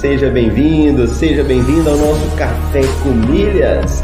[0.00, 4.00] Seja bem-vindo, seja bem-vindo ao nosso Café com Milhas.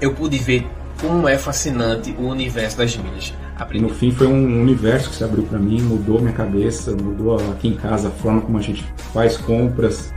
[0.00, 0.68] Eu pude ver
[1.00, 3.34] como é fascinante o universo das milhas.
[3.74, 7.66] No fim foi um universo que se abriu para mim, mudou minha cabeça, mudou aqui
[7.66, 10.14] em casa a forma como a gente faz compras.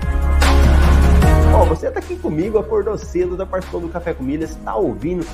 [1.55, 4.75] Ó, oh, você tá aqui comigo, acordou cedo, tá participando do Café com Milhas, tá
[4.75, 5.25] ouvindo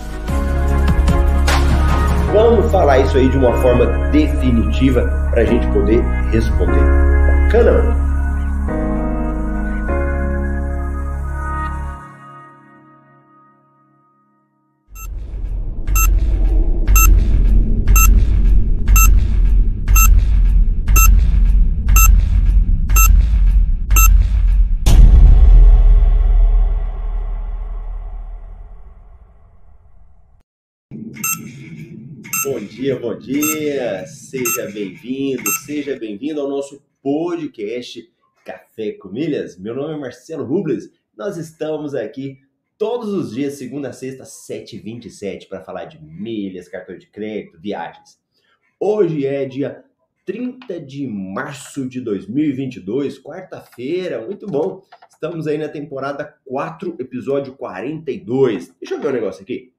[2.33, 6.01] Vamos falar isso aí de uma forma definitiva para a gente poder
[6.32, 6.82] responder.
[7.43, 7.82] Bacana?
[7.83, 8.13] Bom
[32.83, 34.05] dia, bom dia!
[34.05, 38.11] Seja bem-vindo, seja bem-vindo ao nosso podcast
[38.44, 39.58] Café com Milhas.
[39.58, 40.91] Meu nome é Marcelo Rubles.
[41.16, 42.39] Nós estamos aqui
[42.77, 48.19] todos os dias, segunda a sexta, 7h27, para falar de milhas, cartão de crédito, viagens.
[48.77, 49.81] Hoje é dia
[50.25, 54.83] 30 de março de 2022, quarta-feira, muito bom.
[55.09, 58.75] Estamos aí na temporada 4, episódio 42.
[58.77, 59.72] Deixa eu ver um negócio aqui.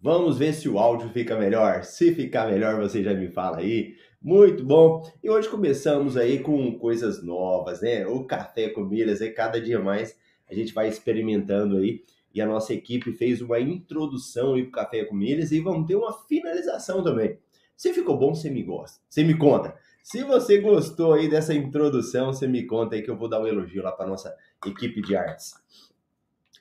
[0.00, 1.82] Vamos ver se o áudio fica melhor.
[1.82, 3.96] Se ficar melhor, você já me fala aí.
[4.22, 5.02] Muito bom.
[5.22, 8.06] E hoje começamos aí com coisas novas, né?
[8.06, 10.16] O café com milhas, aí cada dia mais
[10.48, 12.04] a gente vai experimentando aí.
[12.32, 15.96] E a nossa equipe fez uma introdução aí pro café com milhas e vamos ter
[15.96, 17.36] uma finalização também.
[17.76, 19.00] Se ficou bom, você me gosta.
[19.08, 19.74] Você me conta.
[20.04, 23.46] Se você gostou aí dessa introdução, você me conta aí que eu vou dar um
[23.48, 24.32] elogio lá para nossa
[24.64, 25.54] equipe de artes.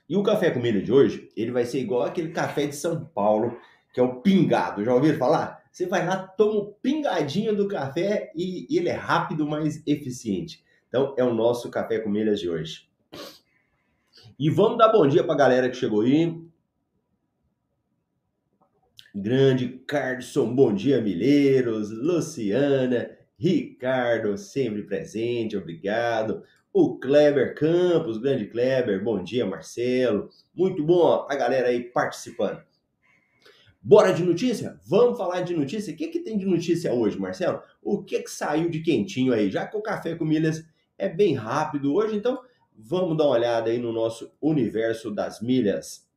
[0.09, 3.05] E o café com milho de hoje, ele vai ser igual aquele café de São
[3.05, 3.59] Paulo,
[3.93, 4.83] que é o pingado.
[4.83, 5.63] Já ouviram falar?
[5.71, 10.63] Você vai lá, toma um pingadinho do café e ele é rápido, mas eficiente.
[10.87, 12.87] Então, é o nosso café com milhas de hoje.
[14.39, 16.41] E vamos dar bom dia para a galera que chegou aí.
[19.13, 21.91] Grande Carlson, bom dia, Milheiros.
[21.91, 26.43] Luciana, Ricardo, sempre presente, obrigado
[26.79, 32.61] o Kleber Campos, grande Kleber, bom dia Marcelo, muito bom a galera aí participando.
[33.81, 34.79] Bora de notícia?
[34.85, 35.91] Vamos falar de notícia?
[35.91, 37.63] O que, que tem de notícia hoje, Marcelo?
[37.81, 39.49] O que, que saiu de quentinho aí?
[39.49, 40.63] Já que o Café com Milhas
[40.99, 42.39] é bem rápido hoje, então
[42.77, 46.07] vamos dar uma olhada aí no nosso universo das milhas.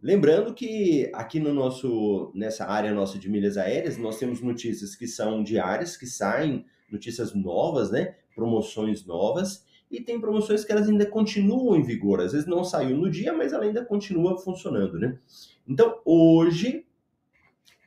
[0.00, 5.08] Lembrando que aqui no nosso nessa área nossa de milhas aéreas, nós temos notícias que
[5.08, 8.16] são diárias, que saem notícias novas, né?
[8.34, 12.20] promoções novas e tem promoções que elas ainda continuam em vigor.
[12.20, 15.18] Às vezes não saiu no dia, mas ela ainda continua funcionando, né?
[15.66, 16.84] Então, hoje,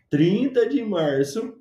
[0.09, 1.57] 30 de março,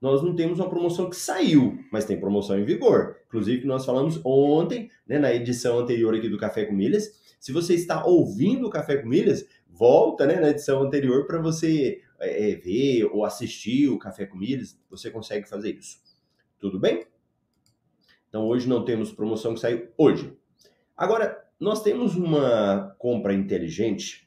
[0.00, 3.16] nós não temos uma promoção que saiu, mas tem promoção em vigor.
[3.28, 7.22] Inclusive, nós falamos ontem, né, na edição anterior aqui do Café com Milhas.
[7.40, 12.00] Se você está ouvindo o Café com Milhas, volta né, na edição anterior para você
[12.20, 14.78] é, ver ou assistir o Café com Milhas.
[14.90, 15.98] Você consegue fazer isso.
[16.64, 17.04] Tudo bem?
[18.26, 20.34] Então hoje não temos promoção que saiu hoje.
[20.96, 24.26] Agora, nós temos uma compra inteligente,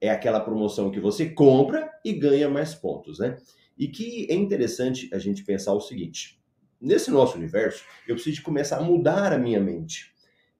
[0.00, 3.36] é aquela promoção que você compra e ganha mais pontos, né?
[3.78, 6.42] E que é interessante a gente pensar o seguinte:
[6.80, 10.12] nesse nosso universo, eu preciso começar a mudar a minha mente.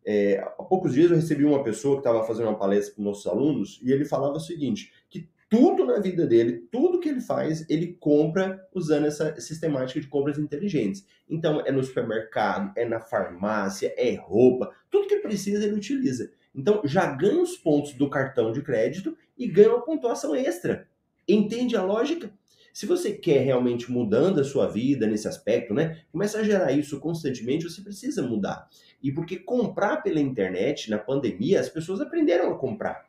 [0.07, 3.27] É, há poucos dias eu recebi uma pessoa que estava fazendo uma palestra para nossos
[3.27, 7.65] alunos e ele falava o seguinte: que tudo na vida dele, tudo que ele faz,
[7.69, 11.07] ele compra usando essa sistemática de compras inteligentes.
[11.29, 16.31] Então, é no supermercado, é na farmácia, é roupa, tudo que precisa ele utiliza.
[16.55, 20.89] Então, já ganha os pontos do cartão de crédito e ganha uma pontuação extra.
[21.29, 22.31] Entende a lógica?
[22.77, 26.03] Se você quer realmente mudando a sua vida nesse aspecto, né?
[26.13, 28.69] Começa a gerar isso constantemente, você precisa mudar.
[29.03, 33.06] E porque comprar pela internet na pandemia, as pessoas aprenderam a comprar.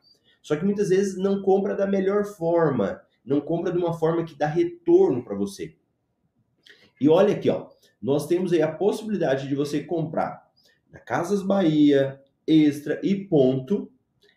[0.48, 4.34] Só que muitas vezes não compra da melhor forma, não compra de uma forma que
[4.34, 5.76] dá retorno para você.
[6.98, 7.68] E olha aqui, ó,
[8.00, 10.50] nós temos aí a possibilidade de você comprar
[10.90, 13.92] na Casas Bahia, Extra e Ponto,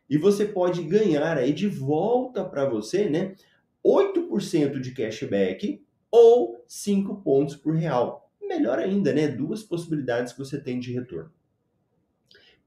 [0.10, 3.34] e você pode ganhar aí de volta para você, né,
[3.82, 5.82] 8% de cashback
[6.12, 8.30] ou 5 pontos por real.
[8.42, 9.30] Melhor ainda, né?
[9.30, 11.32] Duas possibilidades que você tem de retorno.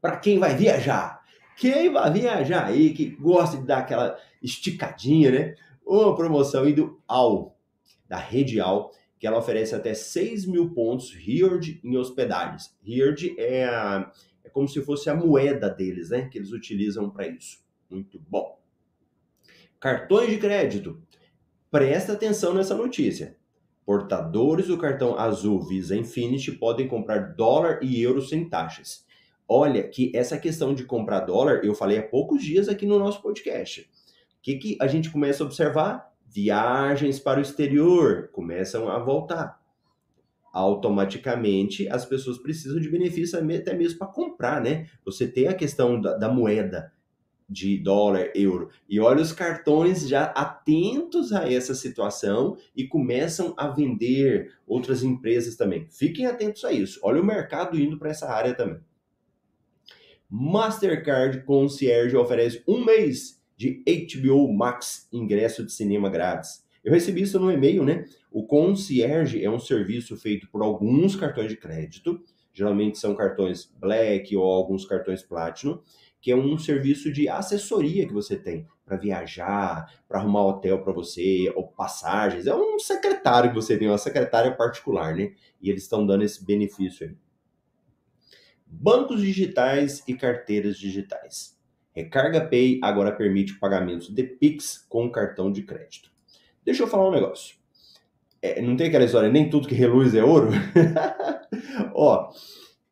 [0.00, 1.22] Para quem vai viajar,
[1.56, 5.54] quem vai viajar aí, que gosta de dar aquela esticadinha, né?
[5.86, 7.56] Uma promoção indo ao,
[8.08, 12.76] da Rede Al, que ela oferece até 6 mil pontos Riord em hospedagens.
[12.82, 13.64] Riord é,
[14.44, 16.28] é como se fosse a moeda deles, né?
[16.28, 17.58] Que eles utilizam para isso.
[17.88, 18.58] Muito bom.
[19.80, 21.00] Cartões de crédito.
[21.70, 23.36] Presta atenção nessa notícia.
[23.84, 29.03] Portadores do cartão azul Visa Infinity podem comprar dólar e euro sem taxas.
[29.48, 33.20] Olha que essa questão de comprar dólar, eu falei há poucos dias aqui no nosso
[33.20, 33.82] podcast.
[33.82, 33.86] O
[34.42, 36.12] que, que a gente começa a observar?
[36.26, 39.60] Viagens para o exterior começam a voltar.
[40.52, 44.88] Automaticamente as pessoas precisam de benefício até mesmo para comprar, né?
[45.04, 46.92] Você tem a questão da, da moeda
[47.48, 48.70] de dólar, euro.
[48.88, 55.56] E olha os cartões já atentos a essa situação e começam a vender outras empresas
[55.56, 55.86] também.
[55.90, 56.98] Fiquem atentos a isso.
[57.02, 58.80] Olha o mercado indo para essa área também.
[60.30, 66.64] Mastercard Concierge oferece um mês de HBO Max ingresso de cinema grátis.
[66.82, 68.04] Eu recebi isso no e-mail, né?
[68.30, 72.20] O Concierge é um serviço feito por alguns cartões de crédito,
[72.52, 75.80] geralmente são cartões Black ou alguns cartões Platinum,
[76.20, 80.92] que é um serviço de assessoria que você tem para viajar, para arrumar hotel para
[80.92, 82.46] você, ou passagens.
[82.46, 85.32] É um secretário que você tem, uma secretária particular, né?
[85.60, 87.16] E eles estão dando esse benefício aí.
[88.80, 91.56] Bancos digitais e carteiras digitais.
[91.92, 96.10] Recarga Pay agora permite pagamentos de Pix com cartão de crédito.
[96.64, 97.56] Deixa eu falar um negócio.
[98.42, 100.50] É, não tem aquela história, nem tudo que reluz é ouro?
[101.94, 102.30] Ó,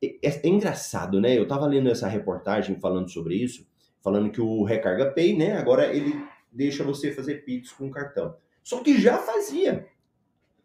[0.00, 1.36] é, é, engraçado, né?
[1.36, 3.66] Eu tava lendo essa reportagem falando sobre isso,
[4.00, 6.14] falando que o Recarga Pay, né, agora ele
[6.50, 8.36] deixa você fazer Pix com cartão.
[8.62, 9.86] Só que já fazia.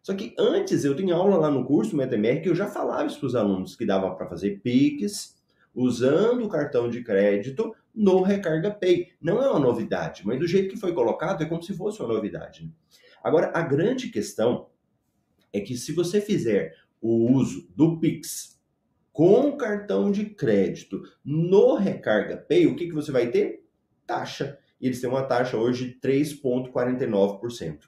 [0.08, 3.20] Só que antes eu tinha aula lá no curso MetaMR que eu já falava isso
[3.20, 5.36] para os alunos que dava para fazer Pix
[5.76, 9.10] usando o cartão de crédito no Recarga Pay.
[9.20, 12.14] Não é uma novidade, mas do jeito que foi colocado é como se fosse uma
[12.14, 12.74] novidade.
[13.22, 14.70] Agora, a grande questão
[15.52, 18.58] é que se você fizer o uso do Pix
[19.12, 23.62] com cartão de crédito no Recarga Pay, o que, que você vai ter?
[24.06, 24.58] Taxa.
[24.80, 27.80] E eles têm uma taxa hoje de 3,49%.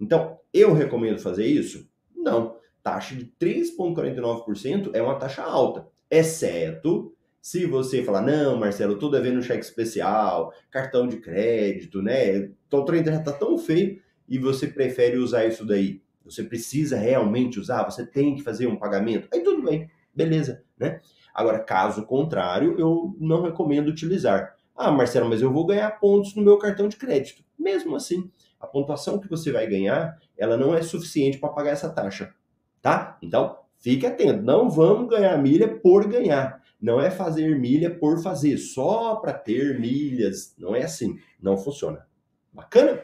[0.00, 1.88] Então, eu recomendo fazer isso?
[2.14, 2.56] Não.
[2.82, 7.12] Taxa de 3,49% é uma taxa alta, exceto
[7.42, 12.50] se você falar, não, Marcelo, estou devendo cheque especial, cartão de crédito, né?
[12.72, 16.02] O trem já está tão feio e você prefere usar isso daí.
[16.24, 19.28] Você precisa realmente usar, você tem que fazer um pagamento.
[19.32, 21.00] Aí tudo bem, beleza né?
[21.34, 24.56] Agora, caso contrário, eu não recomendo utilizar.
[24.76, 27.42] Ah, Marcelo, mas eu vou ganhar pontos no meu cartão de crédito.
[27.58, 28.30] Mesmo assim,
[28.60, 32.34] a pontuação que você vai ganhar, ela não é suficiente para pagar essa taxa,
[32.82, 33.16] tá?
[33.22, 36.62] Então, fique atento, não vamos ganhar milha por ganhar.
[36.80, 40.54] Não é fazer milha por fazer, só para ter milhas.
[40.58, 42.06] Não é assim, não funciona.
[42.52, 43.02] Bacana?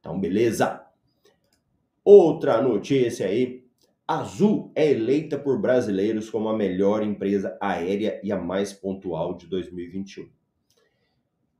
[0.00, 0.84] Então, beleza.
[2.04, 3.63] Outra notícia aí
[4.06, 9.46] Azul é eleita por brasileiros como a melhor empresa aérea e a mais pontual de
[9.46, 10.28] 2021.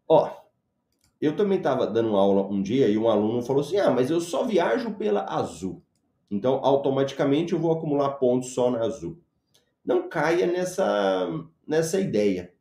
[0.06, 0.30] Ó,
[1.18, 4.20] eu também estava dando aula um dia e um aluno falou assim: ah, mas eu
[4.20, 5.82] só viajo pela Azul.
[6.30, 9.18] Então, automaticamente eu vou acumular pontos só na Azul.
[9.82, 11.26] Não caia nessa,
[11.66, 12.52] nessa ideia.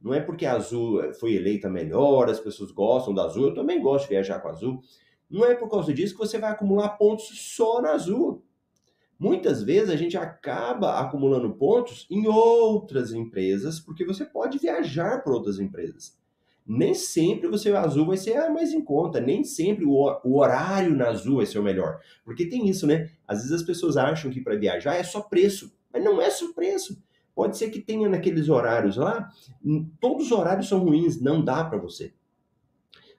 [0.00, 3.80] Não é porque a Azul foi eleita melhor, as pessoas gostam da Azul, eu também
[3.82, 4.80] gosto de viajar com a Azul.
[5.28, 8.43] Não é por causa disso que você vai acumular pontos só na Azul.
[9.18, 15.32] Muitas vezes a gente acaba acumulando pontos em outras empresas, porque você pode viajar para
[15.32, 16.18] outras empresas.
[16.66, 20.96] Nem sempre você azul vai ser a mais em conta, nem sempre o, o horário
[20.96, 22.00] na azul vai ser o melhor.
[22.24, 23.10] Porque tem isso, né?
[23.28, 26.52] Às vezes as pessoas acham que para viajar é só preço, mas não é só
[26.52, 27.00] preço.
[27.34, 29.28] Pode ser que tenha naqueles horários lá,
[30.00, 32.14] todos os horários são ruins, não dá para você.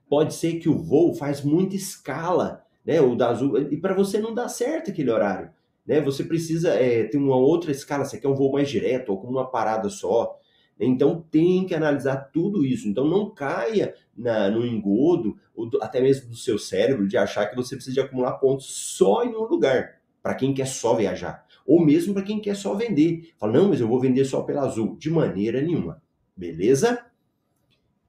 [0.10, 3.00] Pode ser que o voo faz muita escala, né?
[3.00, 5.55] O da azul, e para você não dá certo aquele horário
[5.86, 6.02] né?
[6.02, 9.28] Você precisa é, ter uma outra escala, você quer um voo mais direto ou com
[9.28, 10.40] uma parada só.
[10.80, 12.88] Então tem que analisar tudo isso.
[12.88, 17.46] Então não caia na, no engodo, ou do, até mesmo do seu cérebro, de achar
[17.48, 18.66] que você precisa de acumular pontos
[18.98, 21.46] só em um lugar, para quem quer só viajar.
[21.66, 23.34] Ou mesmo para quem quer só vender.
[23.38, 24.96] Fala, não, mas eu vou vender só pela Azul.
[24.98, 26.02] De maneira nenhuma.
[26.36, 27.06] Beleza?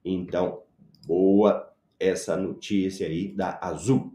[0.03, 0.61] Então,
[1.07, 4.13] boa essa notícia aí da Azul.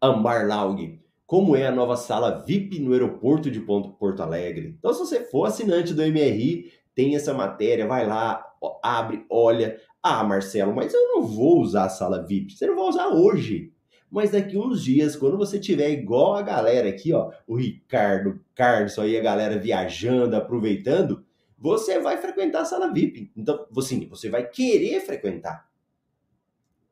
[0.00, 1.01] Ambar Laug
[1.32, 4.76] como é a nova sala VIP no aeroporto de Porto Alegre.
[4.78, 8.44] Então, se você for assinante do MRI, tem essa matéria, vai lá,
[8.82, 9.80] abre, olha.
[10.02, 12.52] Ah, Marcelo, mas eu não vou usar a sala VIP.
[12.52, 13.72] Você não vai usar hoje.
[14.10, 18.98] Mas daqui uns dias, quando você tiver igual a galera aqui, ó, o Ricardo, Carlos
[18.98, 21.24] aí, a galera viajando, aproveitando,
[21.56, 23.32] você vai frequentar a sala VIP.
[23.34, 25.66] Então, assim, você vai querer frequentar.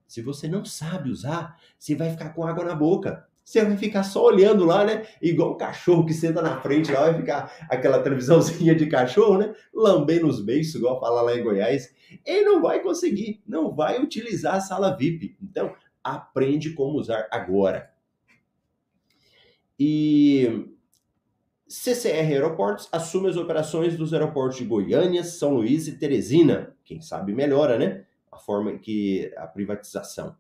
[0.07, 3.29] Se você não sabe usar, você vai ficar com água na boca.
[3.51, 5.05] Você vai ficar só olhando lá, né?
[5.21, 9.53] Igual o cachorro que senta na frente lá, vai ficar aquela televisãozinha de cachorro, né?
[9.75, 11.93] Lambendo os beiços, igual fala lá em Goiás.
[12.25, 15.37] Ele não vai conseguir, não vai utilizar a sala VIP.
[15.43, 17.91] Então, aprende como usar agora.
[19.77, 20.69] E
[21.67, 26.77] CCR Aeroportos assume as operações dos aeroportos de Goiânia, São Luís e Teresina.
[26.85, 28.05] Quem sabe melhora, né?
[28.31, 30.37] A forma que a privatização.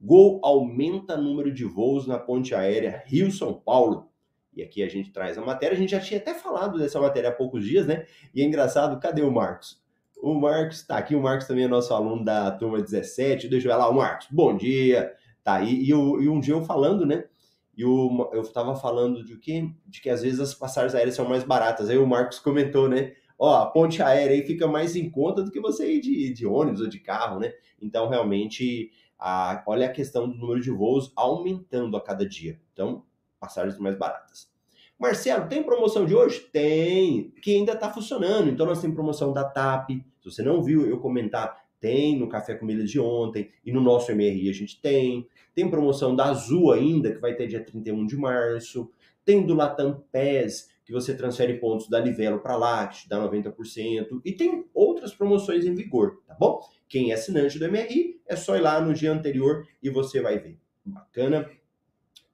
[0.00, 4.10] Gol aumenta número de voos na ponte aérea Rio-São Paulo.
[4.54, 5.76] E aqui a gente traz a matéria.
[5.76, 8.06] A gente já tinha até falado dessa matéria há poucos dias, né?
[8.34, 9.82] E é engraçado, cadê o Marcos?
[10.16, 11.14] O Marcos está aqui.
[11.14, 13.48] O Marcos também é nosso aluno da turma 17.
[13.48, 14.28] Deixa eu ver lá, o Marcos.
[14.30, 15.12] Bom dia.
[15.44, 15.60] Tá.
[15.62, 17.24] E, o, e um dia eu falando, né?
[17.76, 19.70] E eu estava falando de quê?
[19.86, 21.90] De que às vezes as passagens aéreas são mais baratas.
[21.90, 23.12] Aí o Marcos comentou, né?
[23.38, 26.46] Ó, a ponte aérea aí fica mais em conta do que você ir de, de
[26.46, 27.52] ônibus ou de carro, né?
[27.80, 32.60] Então, realmente, a, olha a questão do número de voos aumentando a cada dia.
[32.72, 33.04] Então,
[33.38, 34.48] passagens mais baratas.
[34.98, 36.40] Marcelo, tem promoção de hoje?
[36.40, 38.48] Tem, que ainda está funcionando.
[38.48, 39.90] Então, nós temos promoção da TAP.
[40.22, 43.80] Se você não viu eu comentar, tem no Café com Milhas de ontem e no
[43.80, 45.28] nosso MRI a gente tem.
[45.54, 48.90] Tem promoção da Azul ainda, que vai ter dia 31 de março.
[49.24, 53.18] Tem do Latam PES, que você transfere pontos da Livelo para lá, que te dá
[53.18, 54.20] 90%.
[54.24, 56.60] E tem outras promoções em vigor, tá bom?
[56.88, 60.38] Quem é assinante do MRI, é só ir lá no dia anterior e você vai
[60.38, 60.60] ver.
[60.84, 61.50] Bacana.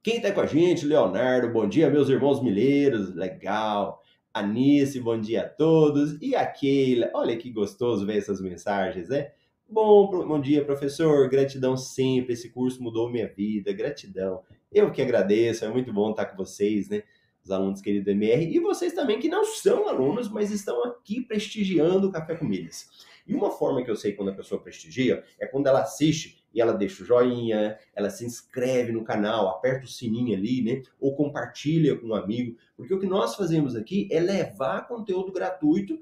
[0.03, 0.85] Quem está com a gente?
[0.85, 4.03] Leonardo, bom dia, meus irmãos milheiros, legal.
[4.31, 6.21] Anice, bom dia a todos.
[6.21, 9.31] E a Keila, olha que gostoso ver essas mensagens, né?
[9.67, 11.27] Bom, bom dia, professor.
[11.27, 12.33] Gratidão sempre.
[12.33, 13.73] Esse curso mudou minha vida.
[13.73, 14.43] Gratidão.
[14.71, 15.65] Eu que agradeço.
[15.65, 17.01] É muito bom estar com vocês, né?
[17.43, 18.45] Os alunos queridos do MR.
[18.45, 22.89] E vocês também que não são alunos, mas estão aqui prestigiando o Café com Milhas.
[23.27, 26.61] E uma forma que eu sei quando a pessoa prestigia é quando ela assiste e
[26.61, 30.83] ela deixa o joinha, ela se inscreve no canal, aperta o sininho ali, né?
[30.99, 35.99] Ou compartilha com um amigo, porque o que nós fazemos aqui é levar conteúdo gratuito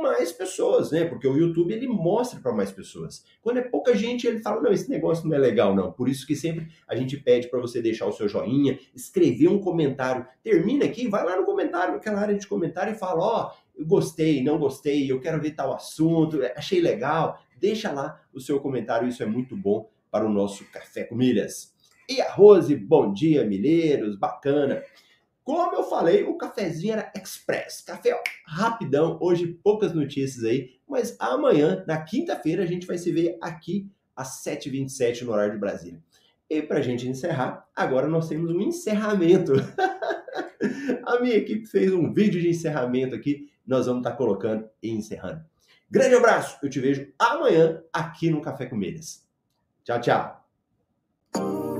[0.00, 1.04] mais pessoas, né?
[1.04, 3.24] Porque o YouTube ele mostra para mais pessoas.
[3.40, 5.92] Quando é pouca gente, ele fala: "Não, esse negócio não é legal não".
[5.92, 9.58] Por isso que sempre a gente pede para você deixar o seu joinha, escrever um
[9.58, 10.26] comentário.
[10.42, 14.42] Termina aqui, vai lá no comentário, naquela área de comentário e fala: "Ó, oh, gostei,
[14.42, 17.38] não gostei, eu quero ver tal assunto, achei legal".
[17.58, 21.72] Deixa lá o seu comentário, isso é muito bom para o nosso Café com Milhas.
[22.08, 24.82] E a Rose, bom dia, milheiros, bacana.
[25.44, 31.84] Como eu falei, o cafezinho era express, café rapidão, hoje poucas notícias aí, mas amanhã,
[31.86, 36.00] na quinta-feira, a gente vai se ver aqui às 7h27 no horário de Brasília.
[36.48, 39.54] E para a gente encerrar, agora nós temos um encerramento.
[41.04, 44.90] a minha equipe fez um vídeo de encerramento aqui, nós vamos estar tá colocando e
[44.90, 45.42] encerrando.
[45.90, 49.26] Grande abraço, eu te vejo amanhã aqui no Café com Milhas.
[49.82, 51.71] Tchau, tchau.